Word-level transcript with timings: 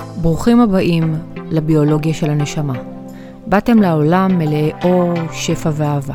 ברוכים 0.00 0.60
הבאים 0.60 1.14
לביולוגיה 1.50 2.14
של 2.14 2.30
הנשמה. 2.30 2.74
באתם 3.46 3.78
לעולם 3.78 4.38
מלאי 4.38 4.72
אור, 4.84 5.14
שפע 5.32 5.70
ואהבה. 5.72 6.14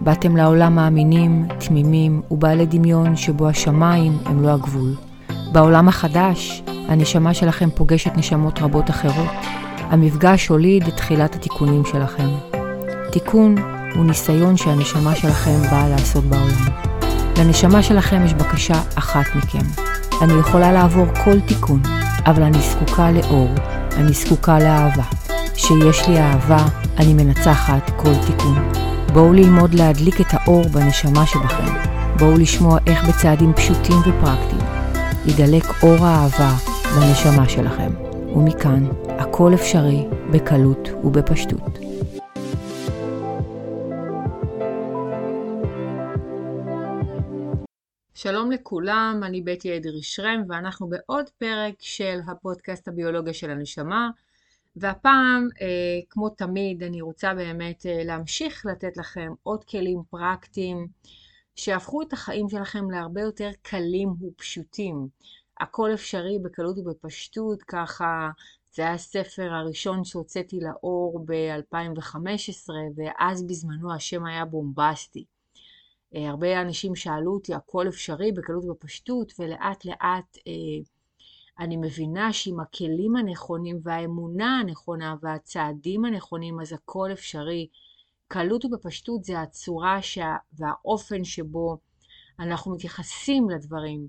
באתם 0.00 0.36
לעולם 0.36 0.74
מאמינים, 0.74 1.46
תמימים 1.58 2.22
ובעלי 2.30 2.66
דמיון 2.66 3.16
שבו 3.16 3.48
השמיים 3.48 4.18
הם 4.24 4.42
לא 4.42 4.48
הגבול. 4.48 4.94
בעולם 5.52 5.88
החדש, 5.88 6.62
הנשמה 6.88 7.34
שלכם 7.34 7.68
פוגשת 7.74 8.16
נשמות 8.16 8.62
רבות 8.62 8.90
אחרות. 8.90 9.30
המפגש 9.78 10.48
הוליד 10.48 10.86
את 10.88 10.96
תחילת 10.96 11.34
התיקונים 11.34 11.82
שלכם. 11.84 12.28
תיקון 13.12 13.54
הוא 13.94 14.04
ניסיון 14.04 14.56
שהנשמה 14.56 15.14
שלכם 15.14 15.62
באה 15.70 15.88
לעשות 15.88 16.24
בעולם. 16.24 16.68
לנשמה 17.38 17.82
שלכם 17.82 18.24
יש 18.24 18.34
בקשה 18.34 18.80
אחת 18.94 19.24
מכם. 19.36 19.82
אני 20.22 20.32
יכולה 20.32 20.72
לעבור 20.72 21.06
כל 21.24 21.40
תיקון, 21.40 21.82
אבל 22.26 22.42
אני 22.42 22.58
זקוקה 22.58 23.10
לאור, 23.10 23.48
אני 23.96 24.12
זקוקה 24.12 24.58
לאהבה. 24.58 25.02
כשיש 25.54 26.08
לי 26.08 26.18
אהבה, 26.18 26.64
אני 26.98 27.14
מנצחת 27.14 27.90
כל 27.96 28.12
תיקון. 28.26 28.70
בואו 29.12 29.32
ללמוד 29.32 29.74
להדליק 29.74 30.20
את 30.20 30.26
האור 30.30 30.64
בנשמה 30.68 31.26
שבכם. 31.26 31.72
בואו 32.18 32.38
לשמוע 32.38 32.78
איך 32.86 33.08
בצעדים 33.08 33.52
פשוטים 33.52 33.96
ופרקטיים 33.98 34.62
ידלק 35.26 35.82
אור 35.82 36.06
האהבה 36.06 36.54
בנשמה 36.96 37.48
שלכם. 37.48 37.90
ומכאן, 38.36 38.86
הכל 39.18 39.54
אפשרי 39.54 40.04
בקלות 40.30 40.88
ובפשטות. 41.04 41.85
שלום 48.28 48.52
לכולם, 48.52 49.20
אני 49.22 49.42
בטי 49.42 49.76
אדרי 49.76 50.02
שרם 50.02 50.42
ואנחנו 50.48 50.88
בעוד 50.88 51.30
פרק 51.38 51.74
של 51.80 52.18
הפודקאסט 52.28 52.88
הביולוגיה 52.88 53.34
של 53.34 53.50
הנשמה 53.50 54.10
והפעם, 54.76 55.48
אה, 55.60 55.66
כמו 56.10 56.28
תמיד, 56.28 56.82
אני 56.82 57.00
רוצה 57.00 57.34
באמת 57.34 57.86
אה, 57.86 58.04
להמשיך 58.04 58.66
לתת 58.66 58.96
לכם 58.96 59.32
עוד 59.42 59.64
כלים 59.64 60.02
פרקטיים 60.10 60.88
שיהפכו 61.56 62.02
את 62.02 62.12
החיים 62.12 62.48
שלכם 62.48 62.90
להרבה 62.90 63.20
יותר 63.20 63.50
קלים 63.62 64.08
ופשוטים. 64.22 65.08
הכל 65.60 65.94
אפשרי 65.94 66.38
בקלות 66.42 66.78
ובפשטות, 66.78 67.62
ככה 67.62 68.30
זה 68.74 68.82
היה 68.82 68.94
הספר 68.94 69.54
הראשון 69.54 70.04
שהוצאתי 70.04 70.60
לאור 70.60 71.24
ב-2015 71.26 72.70
ואז 72.96 73.46
בזמנו 73.46 73.94
השם 73.94 74.24
היה 74.24 74.44
בומבסטי. 74.44 75.24
אה, 76.14 76.28
הרבה 76.28 76.60
אנשים 76.60 76.96
שאלו 76.96 77.34
אותי, 77.34 77.54
הכל 77.54 77.88
אפשרי 77.88 78.32
בקלות 78.32 78.64
ובפשטות, 78.64 79.32
ולאט 79.38 79.84
לאט 79.84 80.38
אה, 80.46 80.84
אני 81.58 81.76
מבינה 81.76 82.32
שעם 82.32 82.60
הכלים 82.60 83.16
הנכונים 83.16 83.78
והאמונה 83.82 84.60
הנכונה 84.60 85.14
והצעדים 85.22 86.04
הנכונים, 86.04 86.60
אז 86.60 86.72
הכל 86.72 87.12
אפשרי. 87.12 87.68
קלות 88.28 88.64
ובפשטות 88.64 89.24
זה 89.24 89.40
הצורה 89.40 90.02
שה... 90.02 90.36
והאופן 90.52 91.24
שבו 91.24 91.78
אנחנו 92.38 92.74
מתייחסים 92.74 93.50
לדברים. 93.50 94.06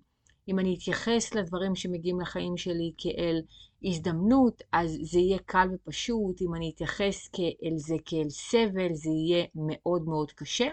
אם 0.48 0.60
אני 0.60 0.76
אתייחס 0.76 1.34
לדברים 1.34 1.76
שמגיעים 1.76 2.22
לחיים 2.22 2.58
שלי 2.58 2.92
כאל 2.98 3.42
הזדמנות, 3.84 4.64
אז 4.72 4.98
זה 5.02 5.20
יהיה 5.20 5.40
קל 5.46 5.68
ופשוט. 5.74 6.42
אם 6.42 6.56
אני 6.56 6.72
אתייחס 6.76 7.28
כאל 7.28 7.78
זה 7.78 7.96
כאל 8.06 8.30
סבל, 8.30 8.94
זה 8.94 9.10
יהיה 9.10 9.46
מאוד 9.56 10.06
מאוד 10.06 10.32
קשה. 10.32 10.68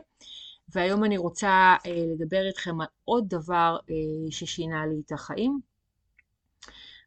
והיום 0.69 1.05
אני 1.05 1.19
רוצה 1.19 1.77
אה, 1.87 2.05
לדבר 2.15 2.47
איתכם 2.47 2.81
על 2.81 2.87
עוד 3.05 3.25
דבר 3.29 3.77
אה, 3.91 4.31
ששינה 4.31 4.87
לי 4.87 5.03
את 5.07 5.13
החיים. 5.13 5.61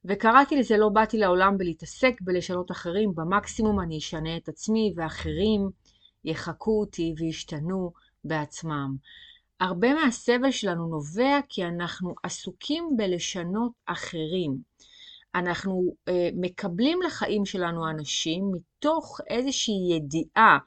וקראתי 0.05 0.55
לזה 0.55 0.77
לא 0.77 0.89
באתי 0.89 1.17
לעולם 1.17 1.58
בלהתעסק 1.58 2.13
בלשנות 2.22 2.72
אחרים, 2.72 3.16
במקסימום 3.16 3.80
אני 3.80 3.97
אשנה 3.97 4.38
את 4.38 4.50
עצמי 4.50 4.94
ואחרים 4.95 5.69
יחקו 6.25 6.80
אותי 6.80 7.13
וישתנו 7.17 7.91
בעצמם. 8.23 8.96
הרבה 9.59 9.94
מהסבל 9.94 10.51
שלנו 10.51 10.88
נובע 10.88 11.40
כי 11.50 11.66
אנחנו 11.66 12.13
עסוקים 12.23 12.90
בלשנות 12.97 13.72
אחרים. 13.85 14.57
אנחנו 15.35 15.94
אה, 16.07 16.29
מקבלים 16.34 17.01
לחיים 17.01 17.46
שלנו 17.46 17.90
אנשים 17.90 18.51
מתוך 18.51 19.22
איזושהי 19.29 19.96
ידיעה 19.96 20.57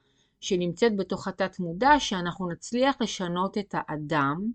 שנמצאת 0.41 0.97
בתוך 0.97 1.29
התת 1.29 1.59
מודע, 1.59 1.91
שאנחנו 1.99 2.49
נצליח 2.51 2.97
לשנות 3.01 3.59
את 3.59 3.75
האדם, 3.79 4.51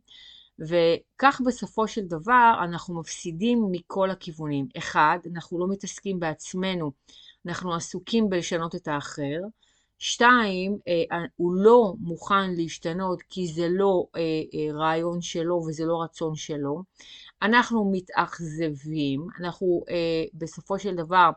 וכך 0.59 1.41
בסופו 1.45 1.87
של 1.87 2.01
דבר 2.01 2.53
אנחנו 2.63 2.99
מפסידים 2.99 3.65
מכל 3.71 4.11
הכיוונים. 4.11 4.67
אחד, 4.77 5.19
אנחנו 5.33 5.59
לא 5.59 5.67
מתעסקים 5.69 6.19
בעצמנו, 6.19 6.91
אנחנו 7.45 7.73
עסוקים 7.73 8.29
בלשנות 8.29 8.75
את 8.75 8.87
האחר. 8.87 9.39
שתיים, 9.99 10.77
אה, 10.87 11.17
הוא 11.35 11.55
לא 11.55 11.93
מוכן 11.99 12.51
להשתנות 12.55 13.21
כי 13.21 13.47
זה 13.47 13.67
לא 13.69 14.05
אה, 14.15 14.21
אה, 14.21 14.73
רעיון 14.73 15.21
שלו 15.21 15.55
וזה 15.67 15.85
לא 15.85 16.03
רצון 16.03 16.35
שלו. 16.35 16.83
אנחנו 17.41 17.91
מתאכזבים, 17.91 19.27
אנחנו 19.39 19.83
בסופו 20.33 20.79
של 20.79 20.95
דבר 20.95 21.29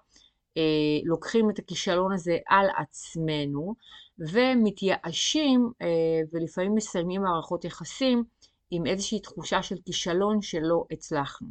לוקחים 1.05 1.51
את 1.51 1.59
הכישלון 1.59 2.13
הזה 2.13 2.39
על 2.49 2.67
עצמנו, 2.77 3.75
ומתייאשים 4.19 5.71
אה, 5.83 5.87
ולפעמים 6.33 6.75
מסיימים 6.75 7.23
מערכות 7.23 7.65
יחסים 7.65 8.25
עם 8.71 8.87
איזושהי 8.87 9.21
תחושה 9.21 9.63
של 9.63 9.77
כישלון 9.85 10.43
שלא 10.43 10.85
הצלחנו. 10.91 11.49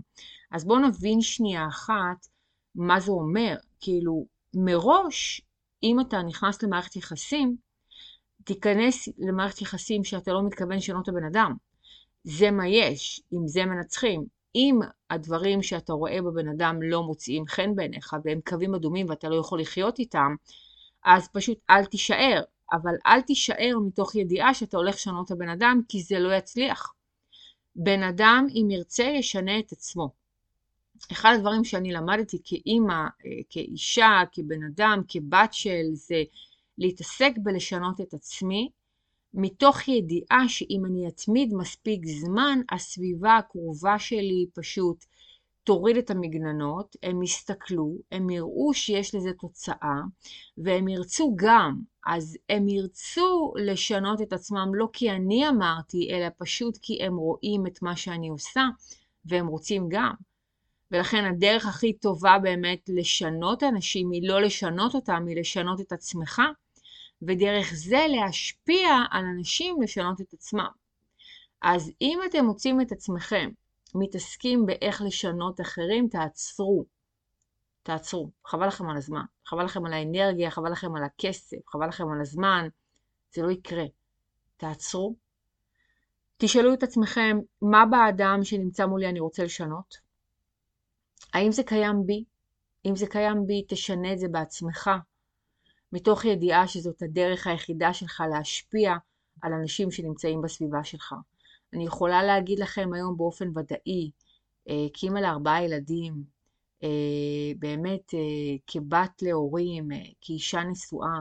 אז 0.51 0.65
בואו 0.65 0.79
נבין 0.79 1.21
שנייה 1.21 1.67
אחת 1.67 2.27
מה 2.75 2.99
זה 2.99 3.11
אומר. 3.11 3.55
כאילו, 3.79 4.25
מראש, 4.53 5.41
אם 5.83 5.99
אתה 5.99 6.21
נכנס 6.21 6.63
למערכת 6.63 6.95
יחסים, 6.95 7.55
תיכנס 8.43 9.09
למערכת 9.17 9.61
יחסים 9.61 10.03
שאתה 10.03 10.33
לא 10.33 10.43
מתכוון 10.45 10.77
לשנות 10.77 11.03
את 11.03 11.09
הבן 11.09 11.23
אדם. 11.23 11.53
זה 12.23 12.51
מה 12.51 12.67
יש, 12.67 13.21
עם 13.31 13.47
זה 13.47 13.65
מנצחים. 13.65 14.36
אם 14.57 14.79
הדברים 15.09 15.63
שאתה 15.63 15.93
רואה 15.93 16.21
בבן 16.21 16.47
אדם 16.47 16.81
לא 16.81 17.03
מוצאים 17.03 17.47
חן 17.47 17.75
בעיניך 17.75 18.15
והם 18.23 18.39
קווים 18.47 18.75
אדומים 18.75 19.09
ואתה 19.09 19.29
לא 19.29 19.35
יכול 19.35 19.59
לחיות 19.59 19.99
איתם, 19.99 20.35
אז 21.03 21.27
פשוט 21.27 21.57
אל 21.69 21.85
תישאר. 21.85 22.41
אבל 22.73 22.95
אל 23.07 23.21
תישאר 23.21 23.79
מתוך 23.87 24.15
ידיעה 24.15 24.53
שאתה 24.53 24.77
הולך 24.77 24.95
לשנות 24.95 25.25
את 25.25 25.31
הבן 25.31 25.49
אדם, 25.49 25.81
כי 25.89 26.01
זה 26.01 26.19
לא 26.19 26.35
יצליח. 26.35 26.93
בן 27.75 28.03
אדם, 28.03 28.47
אם 28.49 28.67
ירצה, 28.71 29.03
ישנה 29.03 29.59
את 29.59 29.71
עצמו. 29.71 30.09
אחד 31.11 31.33
הדברים 31.35 31.63
שאני 31.63 31.91
למדתי 31.91 32.37
כאימא, 32.43 32.93
אה, 32.93 33.31
כאישה, 33.49 34.21
כבן 34.31 34.63
אדם, 34.63 35.01
כבת 35.07 35.53
של, 35.53 35.85
זה 35.93 36.23
להתעסק 36.77 37.31
בלשנות 37.37 38.01
את 38.01 38.13
עצמי, 38.13 38.69
מתוך 39.39 39.87
ידיעה 39.87 40.43
שאם 40.47 40.85
אני 40.85 41.07
אתמיד 41.07 41.53
מספיק 41.53 42.05
זמן, 42.05 42.59
הסביבה 42.71 43.37
הקרובה 43.37 43.99
שלי 43.99 44.45
פשוט 44.55 45.05
תוריד 45.63 45.97
את 45.97 46.09
המגננות, 46.09 46.95
הם 47.03 47.23
יסתכלו, 47.23 47.97
הם 48.11 48.29
יראו 48.29 48.73
שיש 48.73 49.15
לזה 49.15 49.29
תוצאה, 49.39 50.01
והם 50.57 50.87
ירצו 50.87 51.33
גם. 51.35 51.81
אז 52.07 52.37
הם 52.49 52.67
ירצו 52.67 53.53
לשנות 53.65 54.21
את 54.21 54.33
עצמם 54.33 54.71
לא 54.73 54.87
כי 54.93 55.11
אני 55.11 55.49
אמרתי, 55.49 56.09
אלא 56.11 56.27
פשוט 56.37 56.77
כי 56.81 57.03
הם 57.03 57.17
רואים 57.17 57.67
את 57.67 57.81
מה 57.81 57.95
שאני 57.95 58.29
עושה, 58.29 58.61
והם 59.25 59.47
רוצים 59.47 59.85
גם. 59.89 60.13
ולכן 60.91 61.25
הדרך 61.25 61.65
הכי 61.65 61.93
טובה 61.93 62.37
באמת 62.43 62.89
לשנות 62.89 63.63
אנשים 63.63 64.11
היא 64.11 64.29
לא 64.29 64.41
לשנות 64.41 64.95
אותם, 64.95 65.25
היא 65.27 65.39
לשנות 65.39 65.81
את 65.81 65.91
עצמך, 65.91 66.41
ודרך 67.21 67.73
זה 67.73 68.05
להשפיע 68.09 68.89
על 69.11 69.25
אנשים 69.25 69.81
לשנות 69.81 70.21
את 70.21 70.33
עצמם. 70.33 70.69
אז 71.61 71.91
אם 72.01 72.19
אתם 72.29 72.45
מוצאים 72.45 72.81
את 72.81 72.91
עצמכם 72.91 73.49
מתעסקים 73.95 74.65
באיך 74.65 75.01
לשנות 75.01 75.61
אחרים, 75.61 76.07
תעצרו. 76.07 76.85
תעצרו. 77.83 78.31
חבל 78.45 78.67
לכם 78.67 78.89
על 78.89 78.97
הזמן. 78.97 79.23
חבל 79.45 79.65
לכם 79.65 79.85
על 79.85 79.93
האנרגיה, 79.93 80.51
חבל 80.51 80.71
לכם 80.71 80.95
על 80.95 81.03
הכסף, 81.03 81.57
חבל 81.67 81.87
לכם 81.87 82.09
על 82.11 82.21
הזמן. 82.21 82.67
זה 83.31 83.41
לא 83.41 83.51
יקרה. 83.51 83.85
תעצרו. 84.57 85.15
תשאלו 86.37 86.73
את 86.73 86.83
עצמכם, 86.83 87.37
מה 87.61 87.85
באדם 87.85 88.39
שנמצא 88.43 88.85
מולי 88.85 89.09
אני 89.09 89.19
רוצה 89.19 89.43
לשנות? 89.43 89.97
האם 91.33 91.51
זה 91.51 91.63
קיים 91.63 92.05
בי? 92.05 92.23
אם 92.85 92.95
זה 92.95 93.07
קיים 93.07 93.47
בי, 93.47 93.65
תשנה 93.67 94.13
את 94.13 94.19
זה 94.19 94.27
בעצמך, 94.27 94.89
מתוך 95.93 96.25
ידיעה 96.25 96.67
שזאת 96.67 97.01
הדרך 97.01 97.47
היחידה 97.47 97.93
שלך 97.93 98.23
להשפיע 98.31 98.93
על 99.41 99.53
אנשים 99.53 99.91
שנמצאים 99.91 100.41
בסביבה 100.41 100.83
שלך. 100.83 101.15
אני 101.73 101.85
יכולה 101.85 102.23
להגיד 102.23 102.59
לכם 102.59 102.89
היום 102.93 103.17
באופן 103.17 103.57
ודאי, 103.57 104.11
אה, 104.69 104.85
כאימא 104.93 105.19
לארבעה 105.19 105.63
ילדים, 105.63 106.23
אה, 106.83 106.89
באמת 107.59 108.13
אה, 108.13 108.19
כבת 108.67 109.21
להורים, 109.21 109.87
כאישה 110.21 110.63
נשואה, 110.63 111.19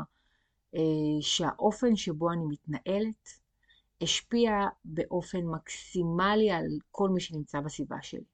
שהאופן 1.21 1.97
שבו 1.97 2.33
אני 2.33 2.45
מתנהלת 2.49 3.29
השפיע 4.01 4.53
באופן 4.85 5.39
מקסימלי 5.39 6.51
על 6.51 6.65
כל 6.91 7.09
מי 7.11 7.21
שנמצא 7.21 7.61
בסביבה 7.61 7.97
שלי. 8.03 8.25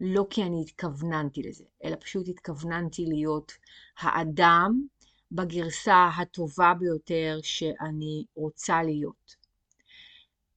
לא 0.00 0.26
כי 0.30 0.42
אני 0.42 0.62
התכווננתי 0.62 1.42
לזה, 1.42 1.64
אלא 1.84 1.96
פשוט 2.00 2.28
התכווננתי 2.28 3.06
להיות 3.06 3.52
האדם 3.98 4.86
בגרסה 5.34 6.08
הטובה 6.16 6.72
ביותר 6.78 7.38
שאני 7.42 8.24
רוצה 8.34 8.82
להיות. 8.82 9.36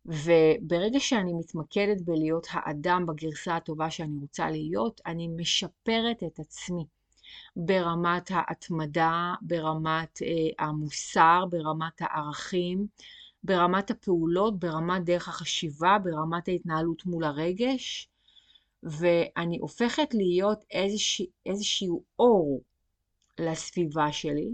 וברגע 0.05 0.99
שאני 0.99 1.33
מתמקדת 1.33 2.01
בלהיות 2.01 2.47
האדם 2.51 3.05
בגרסה 3.05 3.55
הטובה 3.55 3.91
שאני 3.91 4.17
רוצה 4.21 4.49
להיות, 4.49 5.01
אני 5.05 5.27
משפרת 5.27 6.23
את 6.27 6.39
עצמי 6.39 6.85
ברמת 7.55 8.31
ההתמדה, 8.33 9.33
ברמת 9.41 10.19
אה, 10.21 10.65
המוסר, 10.65 11.45
ברמת 11.49 11.93
הערכים, 11.99 12.87
ברמת 13.43 13.91
הפעולות, 13.91 14.59
ברמת 14.59 15.03
דרך 15.03 15.27
החשיבה, 15.27 15.97
ברמת 16.03 16.47
ההתנהלות 16.47 17.05
מול 17.05 17.23
הרגש, 17.23 18.09
ואני 18.83 19.57
הופכת 19.57 20.13
להיות 20.13 20.63
איזשה, 20.71 21.23
איזשהו 21.45 22.03
אור 22.19 22.61
לסביבה 23.39 24.11
שלי, 24.11 24.49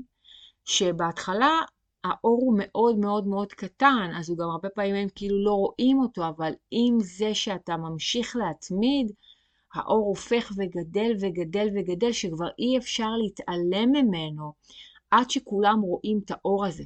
שבהתחלה 0.65 1.59
האור 2.03 2.39
הוא 2.41 2.55
מאוד 2.57 2.97
מאוד 2.97 3.27
מאוד 3.27 3.53
קטן, 3.53 4.11
אז 4.15 4.29
הוא 4.29 4.37
גם 4.37 4.49
הרבה 4.49 4.69
פעמים 4.69 4.95
הם 4.95 5.07
כאילו 5.15 5.43
לא 5.43 5.51
רואים 5.51 5.99
אותו, 5.99 6.27
אבל 6.27 6.51
עם 6.71 6.97
זה 6.99 7.33
שאתה 7.33 7.77
ממשיך 7.77 8.35
להתמיד, 8.35 9.11
האור 9.73 10.05
הופך 10.07 10.51
וגדל 10.57 11.11
וגדל 11.19 11.67
וגדל, 11.75 12.11
שכבר 12.11 12.47
אי 12.59 12.77
אפשר 12.77 13.09
להתעלם 13.23 13.91
ממנו 13.91 14.53
עד 15.11 15.29
שכולם 15.29 15.81
רואים 15.81 16.21
את 16.25 16.31
האור 16.31 16.65
הזה. 16.65 16.83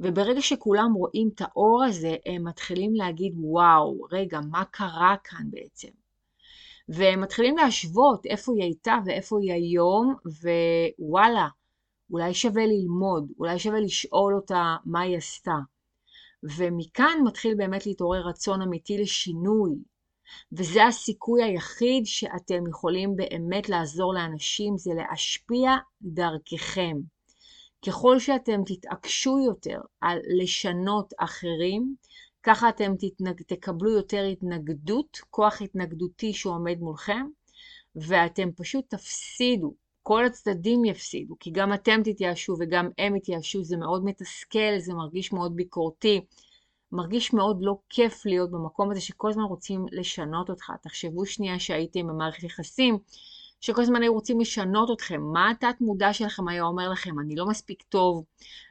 וברגע 0.00 0.40
שכולם 0.40 0.92
רואים 0.94 1.30
את 1.34 1.40
האור 1.40 1.84
הזה, 1.84 2.16
הם 2.26 2.48
מתחילים 2.48 2.94
להגיד, 2.94 3.32
וואו, 3.36 4.06
רגע, 4.12 4.40
מה 4.50 4.64
קרה 4.64 5.16
כאן 5.24 5.50
בעצם? 5.50 5.88
והם 6.88 7.20
מתחילים 7.20 7.56
להשוות 7.56 8.26
איפה 8.26 8.52
היא 8.52 8.62
הייתה 8.62 8.98
ואיפה 9.04 9.38
היא 9.40 9.52
היום, 9.52 10.14
ווואלה, 10.98 11.48
אולי 12.10 12.34
שווה 12.34 12.66
ללמוד, 12.66 13.32
אולי 13.38 13.58
שווה 13.58 13.80
לשאול 13.80 14.34
אותה 14.34 14.76
מה 14.84 15.00
היא 15.00 15.16
עשתה. 15.16 15.56
ומכאן 16.42 17.18
מתחיל 17.24 17.54
באמת 17.54 17.86
להתעורר 17.86 18.28
רצון 18.28 18.62
אמיתי 18.62 18.98
לשינוי. 18.98 19.70
וזה 20.52 20.86
הסיכוי 20.86 21.42
היחיד 21.42 22.06
שאתם 22.06 22.66
יכולים 22.68 23.16
באמת 23.16 23.68
לעזור 23.68 24.14
לאנשים, 24.14 24.78
זה 24.78 24.90
להשפיע 24.94 25.70
דרככם. 26.02 26.96
ככל 27.86 28.18
שאתם 28.18 28.60
תתעקשו 28.66 29.38
יותר 29.38 29.80
על 30.00 30.18
לשנות 30.38 31.12
אחרים, 31.18 31.94
ככה 32.42 32.68
אתם 32.68 32.92
תתנג... 32.98 33.42
תקבלו 33.42 33.90
יותר 33.90 34.24
התנגדות, 34.24 35.18
כוח 35.30 35.62
התנגדותי 35.62 36.32
שעומד 36.32 36.78
מולכם, 36.78 37.26
ואתם 37.96 38.48
פשוט 38.56 38.84
תפסידו 38.88 39.74
כל 40.08 40.24
הצדדים 40.24 40.84
יפסידו, 40.84 41.34
כי 41.40 41.50
גם 41.50 41.74
אתם 41.74 42.00
תתייאשו 42.04 42.56
וגם 42.60 42.88
הם 42.98 43.16
יתייאשו, 43.16 43.64
זה 43.64 43.76
מאוד 43.76 44.04
מתסכל, 44.04 44.78
זה 44.78 44.94
מרגיש 44.94 45.32
מאוד 45.32 45.56
ביקורתי, 45.56 46.20
מרגיש 46.92 47.32
מאוד 47.32 47.58
לא 47.60 47.78
כיף 47.88 48.26
להיות 48.26 48.50
במקום 48.50 48.90
הזה 48.90 49.00
שכל 49.00 49.30
הזמן 49.30 49.42
רוצים 49.42 49.86
לשנות 49.92 50.50
אותך. 50.50 50.72
תחשבו 50.82 51.26
שנייה 51.26 51.58
שהייתם 51.58 52.06
במערכת 52.06 52.42
יחסים, 52.42 52.98
שכל 53.60 53.82
הזמן 53.82 54.02
היו 54.02 54.14
רוצים 54.14 54.40
לשנות 54.40 54.90
אתכם. 54.90 55.20
מה 55.32 55.50
התת 55.50 55.76
מודע 55.80 56.12
שלכם 56.12 56.48
היה 56.48 56.62
אומר 56.62 56.88
לכם? 56.90 57.20
אני 57.20 57.36
לא 57.36 57.46
מספיק 57.46 57.82
טוב, 57.82 58.24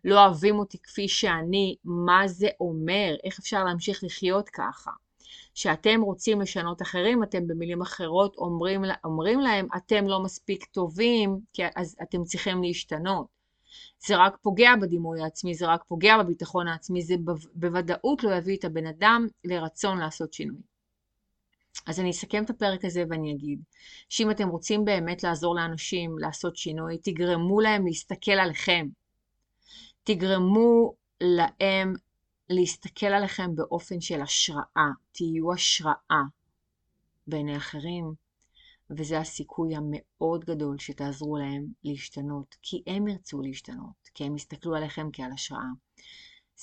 לא 0.06 0.26
אוהבים 0.26 0.60
אותי 0.60 0.78
כפי 0.78 1.08
שאני, 1.08 1.76
מה 1.86 2.28
זה 2.28 2.48
אומר? 2.60 3.16
איך 3.24 3.40
אפשר 3.40 3.64
להמשיך 3.64 4.04
לחיות 4.04 4.50
ככה? 4.50 4.92
שאתם 5.58 6.02
רוצים 6.02 6.42
לשנות 6.42 6.82
אחרים, 6.82 7.24
אתם 7.24 7.48
במילים 7.48 7.82
אחרות 7.82 8.36
אומרים, 8.38 8.82
אומרים 9.04 9.40
להם, 9.40 9.68
אתם 9.78 10.08
לא 10.08 10.24
מספיק 10.24 10.66
טובים, 10.66 11.40
אז 11.76 11.96
אתם 12.02 12.24
צריכים 12.24 12.64
להשתנות. 12.64 13.28
זה 14.08 14.18
רק 14.18 14.38
פוגע 14.42 14.76
בדימוי 14.82 15.22
העצמי, 15.22 15.56
זה 15.56 15.68
רק 15.68 15.84
פוגע 15.88 16.18
בביטחון 16.18 16.68
העצמי, 16.68 17.02
זה 17.02 17.16
בוודאות 17.54 18.24
לא 18.24 18.36
יביא 18.36 18.58
את 18.58 18.66
הבן 18.66 18.86
אדם 18.86 19.28
לרצון 19.44 19.98
לעשות 19.98 20.34
שינוי. 20.34 20.62
אז 21.86 22.00
אני 22.00 22.12
אסכם 22.12 22.44
את 22.44 22.50
הפרק 22.50 22.86
הזה 22.86 23.04
ואני 23.10 23.32
אגיד 23.34 23.60
שאם 24.10 24.32
אתם 24.32 24.50
רוצים 24.50 24.86
באמת 24.86 25.24
לעזור 25.24 25.56
לאנשים 25.56 26.20
לעשות 26.20 26.58
שינוי, 26.58 26.98
תגרמו 26.98 27.62
להם 27.62 27.86
להסתכל 27.86 28.32
עליכם. 28.32 28.88
תגרמו 30.04 30.94
להם 31.22 31.94
להסתכל 32.50 33.06
עליכם 33.06 33.56
באופן 33.56 34.02
של 34.02 34.22
השראה, 34.22 34.90
תהיו 35.12 35.54
השראה 35.54 36.24
בעיני 37.28 37.58
אחרים, 37.58 38.14
וזה 38.90 39.20
הסיכוי 39.20 39.74
המאוד 39.76 40.46
גדול 40.46 40.78
שתעזרו 40.80 41.38
להם 41.38 41.66
להשתנות, 41.84 42.56
כי 42.62 42.84
הם 42.88 43.08
ירצו 43.08 43.42
להשתנות, 43.42 44.10
כי 44.14 44.24
הם 44.24 44.36
יסתכלו 44.36 44.76
עליכם 44.76 45.10
כעל 45.14 45.32
השראה. 45.32 45.70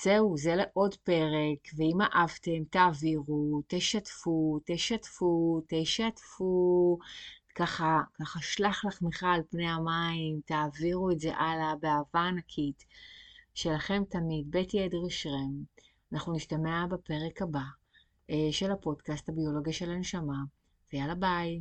זהו, 0.02 0.36
זה 0.36 0.54
לעוד 0.54 0.94
פרק, 0.94 1.74
ואם 1.76 1.98
אהבתם, 2.00 2.64
תעבירו, 2.70 3.62
תשתפו, 3.66 4.60
תשתפו, 4.64 5.60
תשתפו. 5.68 6.98
ככה, 7.54 8.00
ככה 8.20 8.38
שלח 8.42 8.84
לחמך 8.84 9.22
על 9.22 9.40
פני 9.50 9.68
המים, 9.68 10.40
תעבירו 10.44 11.10
את 11.10 11.20
זה 11.20 11.36
הלאה 11.36 11.74
באהבה 11.80 12.20
ענקית. 12.20 12.84
שלכם 13.54 14.02
תמיד, 14.10 14.46
בטי 14.50 14.86
אדרי 14.86 15.10
שרם. 15.10 15.64
אנחנו 16.12 16.32
נשתמע 16.32 16.86
בפרק 16.86 17.42
הבא 17.42 17.62
אה, 18.30 18.48
של 18.50 18.70
הפודקאסט 18.70 19.28
הביולוגיה 19.28 19.72
של 19.72 19.90
הנשמה, 19.90 20.36
ויאללה 20.92 21.14
ביי. 21.14 21.60